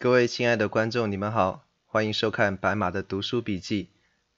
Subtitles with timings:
[0.00, 3.88] 各位亲爱的观众，你们好，欢迎收看白马的读书笔记。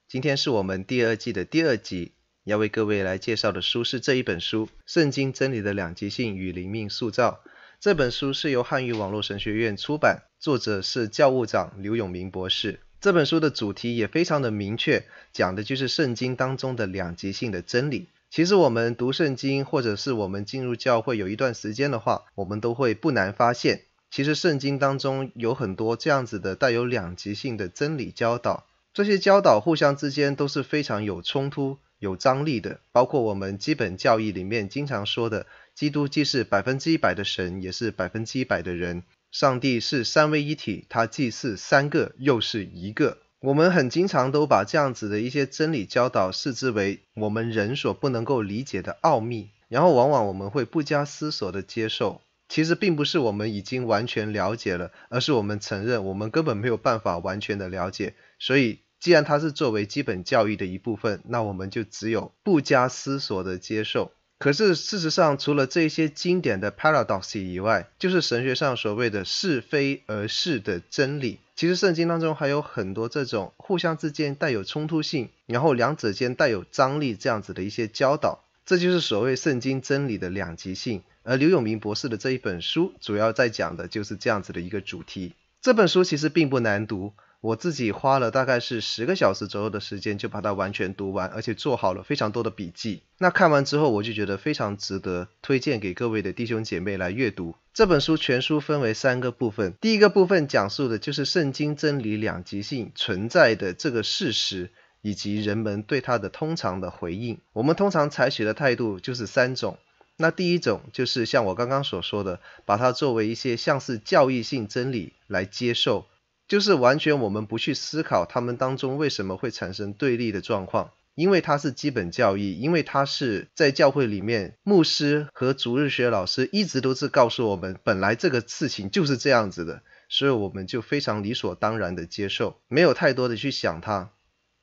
[0.08, 2.12] 今天是我们第二季的第二集，
[2.44, 7.42] 要为各位来介绍的书是这一本书《圣经真理的两极性与灵命塑造》。
[7.78, 12.80] 这本书是由汉语网络神学院出版，作者是教务长刘永明博士。
[12.98, 18.08] 这本书的主题也非常的明确，讲的就是圣经当中的两极性的真理。
[18.30, 23.82] 其实我们读圣经，或者是我们进入教会有一段时间的话，我们都会不难发现。
[24.10, 32.80] 其实圣经当中有很多这样子的带有两极性的真理教导，这些教导互相之间都是非常有冲突、有张力的。
[32.90, 35.46] 包括我们基本教义里面经常说的，
[35.76, 43.18] 基督既是百分之一百的神，也是百分之一百的人；上帝是三位一体，他既是三个，又是一个。
[43.38, 52.20] 我们很经常都把这样子的一些真理教导视之为我们人所不能够理解的奥秘，然后往往我们会不加思索的接受。
[52.50, 58.14] 其实并不是我们已经完全了解了，而是我们承认我们根本没有办法完全的了解。
[58.40, 64.10] 所以，既然它是作为基本教育的一部分，那我们就只有不加思索的接受。
[64.40, 71.38] 可是事实上，除了这些经典的 paradox 以外，就是神学上所谓的是非而是的真理。
[71.54, 78.42] 其实圣经当中还有很多这种互相之间带有冲突性，然后两者间带有张力这样子的一些教导。
[78.64, 81.02] 这就是所谓圣经真理的两极性。
[81.22, 85.34] 而刘永明博士的这一本书，主要在讲的就是这样子的一个主题。
[85.60, 87.12] 这本书其实并不难读，
[87.42, 93.02] 我自己花了大概是十个小时左右的时间就把它完全读完，而且做好了非常多的笔记。
[93.18, 97.54] 那看完之后，我就觉得非常值得推荐给各位的弟兄姐妹来阅读。
[97.74, 104.70] 这本书全书分为三个部分，第一个部分讲述的就是圣经真理两极性存在的这个事实，
[105.02, 107.38] 以及人们对它的通常的回应。
[107.52, 109.76] 我们通常采取的态度就是三种。
[110.22, 116.08] 那第一种就是像我刚刚所说的，把它作为一些像是教义性真理来接受，
[116.46, 129.80] 就是完全我们不去思考他们当中为什么会产生对立的状况，因为它是基本教义，因为它是在教会里面牧师和主日学老师一直都是告诉我们，本来这个事情就是这样子的，
[130.10, 134.10] 所以我们就非常理所当然的接受，没有太多的去想它。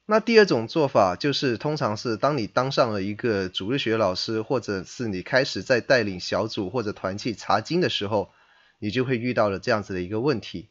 [0.09, 8.29] 那第二种做法就是，通常是当你当上了一个主日学老师，或者是你开始在带领小组或者团契查经的时候，
[8.79, 10.69] 你就会遇到了这样子的一个问题，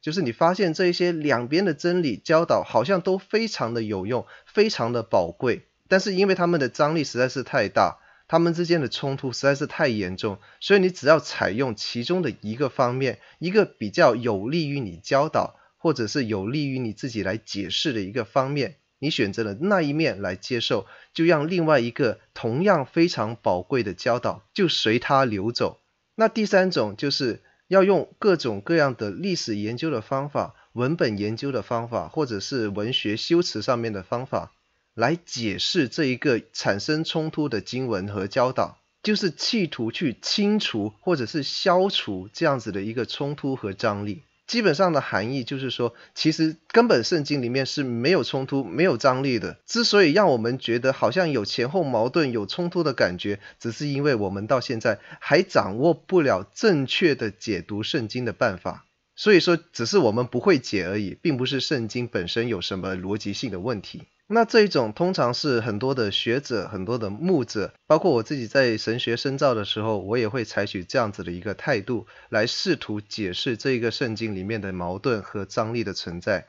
[0.00, 15.56] 就是你发现这一些两边的真理教导好像都非常的有用，非常的宝贵，但是因为他们的张力实在是太大，他们之间的冲突实在是太严重，所以你只要采用其中的一个方面，一个比较有利于你教导。
[15.78, 25.80] 或者是有利于你自己来解释的一个方面，你选择了那一面来接受，就让另外一个同样非常宝贵的教导就随它流走。
[26.16, 34.52] 那第三种就是要用各种各样的历史研究的方法、文本研究的方法，或者是文学修辞上面的方法
[34.94, 44.22] 来解释这一个产生冲突的经文和教导，就是企图去清除或者是消除这样子的一个冲突和张力。
[44.48, 49.58] 基本上的含义就是说，其实根本圣经里面是没有冲突、没有张力的。
[49.66, 58.86] 之所以让我们觉得好像有前后矛盾、有冲突的感觉，只是因为我们到现在还掌握不了正确的解读圣经的办法。
[59.14, 64.04] 所以说，只是我们不会解而已，并不是圣经本身有什么逻辑性的问题。
[64.30, 76.46] 那这一种通常是很多的学者、很多的牧者，包括我自己在神学深造的时候，我也会采取这样子的一个态度，来试图解释这一个圣经里面的矛盾和张力的存在，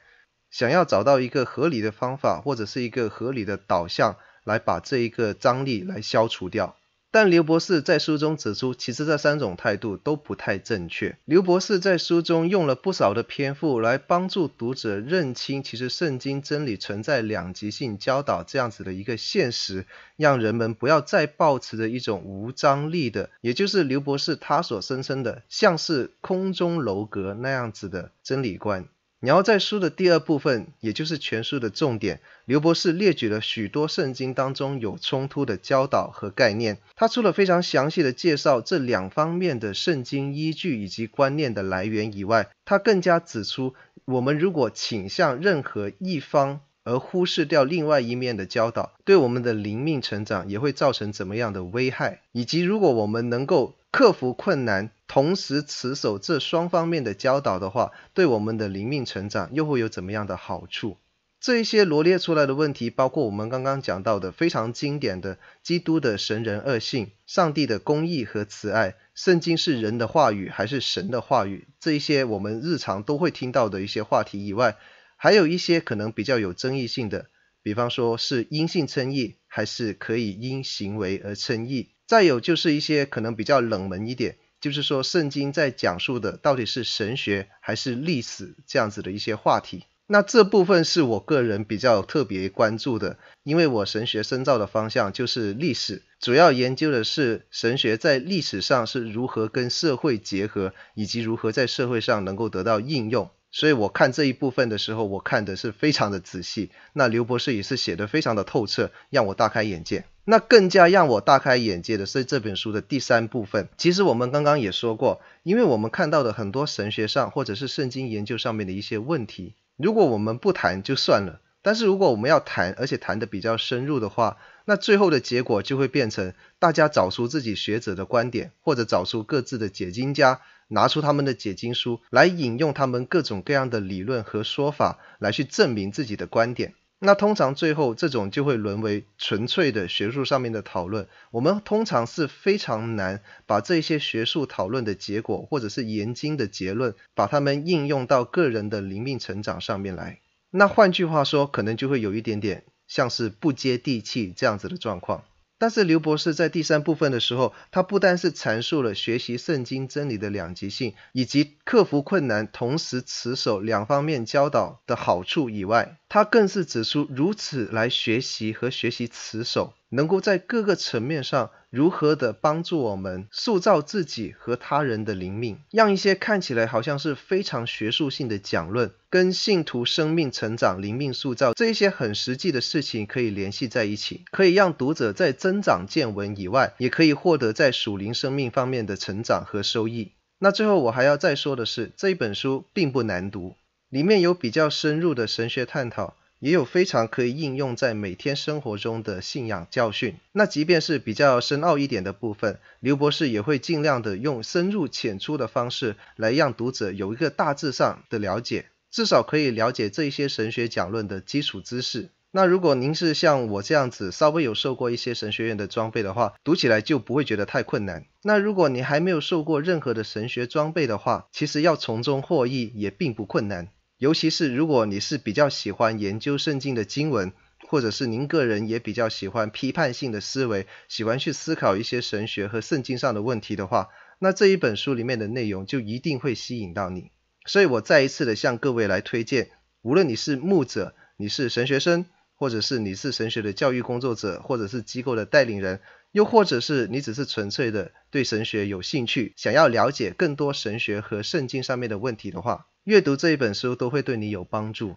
[0.52, 6.76] 想要找到一个合理的方法，或者是一个合理的导向，来把这一个张力来消除掉。
[7.12, 11.18] 但刘博士在书中指出，其实这三种态度都不太正确。
[11.26, 19.88] 刘博士在书中用了不少的篇幅来帮助读者认清，其实圣经真理存在两极性教导这样子的一个现实，
[20.18, 28.88] 让人们不要再抱持着一种无张力的，也就是刘博士他所声称的像是空中楼阁那样子的真理观。
[29.20, 36.78] 然后在书的第二部分，也就是全书的重点，刘博士列举了许多圣经当中有冲突的教导和概念。
[36.96, 43.74] 他除了非常详细的介绍这两方面的圣经依据以及观念的来源以外，他更加指出，
[44.06, 60.98] 我们如果倾向任何一方而忽视掉另外一面的教导，对我们的灵命成长也会造成怎么样的危害，以及如果我们能够克服困难，同时持守这双方面的教导的话，对我们的灵命成长又会有怎么样的好处？
[61.42, 74.76] 这一些罗列出来的问题，包括我们刚刚讲到的非常经典的基督的神人二性、上帝的公义和慈爱、圣经是人的话语还是神的话语，这一些我们日常都会听到的一些话题以外，
[75.16, 77.28] 还有一些可能比较有争议性的，
[77.64, 81.92] 比方说是因信称义，还是可以因行为而称义。
[82.10, 89.84] 再有就是一些可能比较冷门一点，就是说圣经在讲述的到底是神学还是历史这样子的一些话题。
[90.08, 103.30] 那这部分是我个人比较特别关注的，因为我神学深造的方向就是历史，主要研究的是神学在历史上是如何跟社会结合，以及如何在社会上能够得到应用。
[103.52, 106.70] 所以我看这一部分的时候，我看的是非常的仔细。
[106.94, 110.06] 那刘博士也是写得非常的透彻，让我大开眼界。
[110.26, 113.68] 那更加让我大开眼界的是这本书的第三部分。
[113.78, 119.56] 其实我们刚刚也说过，因为我们看到的很多神学上或者是圣经研究上面的一些问题。
[119.76, 136.74] 如果我们不谈就算了，但是如果我们要谈，而且谈的比较深入的话，那最后的结果就会变成大家找出自己学者的观点，或者找出各自的解经家，拿出他们的解经书来引用他们各种各样的理论和说法来去证明自己的观点。
[137.02, 141.08] 那通常最后这种就会沦为纯粹的学术上面的讨论。
[141.32, 150.20] 我们通常是非常难把这些学术讨论的结果，或者是研经的结论，把它们应用到个人的灵命成长上面来。
[150.52, 155.24] 那换句话说，可能就会有一点点像是不接地气这样子的状况。
[155.60, 190.14] 但是刘博士在第三部分的时候，他不单是阐述了学习圣经真理的两极性，以及克服困难同时持守两方面教导的好处以外，他更是指出如此来学习和学习持守，能够在各个层面上如何的帮助我们塑造自己和他人的灵命，让一些看起来好像是非常学术性的讲论，跟信徒生命成长、灵命塑造这一些很实际的事情可以联系在一起，可以让读者在增长见闻以外，也可以获得在属灵生命方面的成长和收益。
[190.40, 193.56] 那最后我还要再说的是，这一本书并不难读，
[193.90, 196.16] 里面有比较深入的神学探讨。
[196.40, 200.16] 也有非常可以应用在每天生活中的信仰教训。
[200.32, 212.08] 那即便是比较深奥一点的部分，刘博士也会尽量的用深入浅出的方式来让读者有一个大致上的了解，至少可以了解这一些神学讲论的基础知识。
[212.32, 218.06] 那如果您是像我这样子稍微有受过一些神学院的装备的话，读起来就不会觉得太困难。
[218.22, 223.68] 那如果你还没有受过任何的神学装备的话，其实要从中获益也并不困难。
[224.00, 227.34] 尤其是如果你是比较喜欢研究圣经的经文，
[227.68, 237.12] 或者是您个人也比较喜欢批判性的思维，喜欢去思考一些神学和圣经上的问题的话，那这一本书里面的内容就一定会吸引到你。
[237.46, 239.50] 所以我再一次的向各位来推荐，
[239.82, 242.06] 无论你是牧者，你是神学生，
[242.36, 245.82] 或者是你是神学的教育工作者，或者是机构的带领人，
[246.12, 252.68] 又或者是你只是纯粹的对神学有兴趣，想要了解更多神学和圣经上面的问题的话。
[252.84, 254.96] 阅读这一本书都会对你有帮助。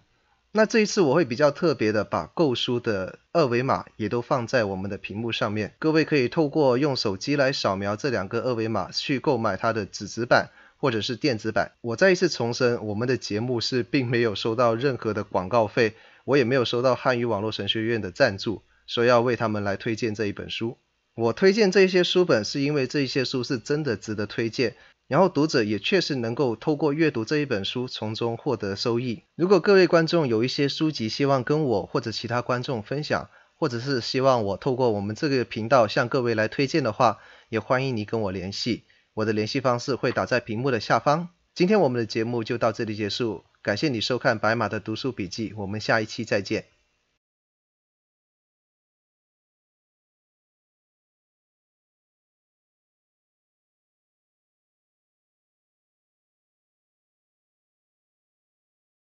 [0.52, 11.72] 那这一次我会比较特别的把购书的二维码也都放在我们的屏幕上面，各位可以透过用手机来扫描这两个二维码去购买它的纸质版或者是电子版。
[11.80, 15.94] 我再一次重申，我们的节目是并没有收到任何的广告费，
[16.24, 20.78] 我也没有收到汉语网络神学院的赞助，说要为他们来推荐这一本书。
[21.14, 24.76] 我推荐这些书本是因为这些书是真的值得推荐。
[25.08, 29.24] 然后读者也确实能够透过阅读这一本书，从中获得收益。
[29.36, 37.18] 如果各位观众有一些书籍希望跟我或者其他观众分享，或者是希望我透过我们这个频道向各位来推荐的话，
[37.50, 38.84] 也欢迎你跟我联系。
[39.12, 41.28] 我的联系方式会打在屏幕的下方。
[41.54, 46.64] 今天我们的节目就到这里结束，感谢你收看白马的读书笔记，我们下一期再见。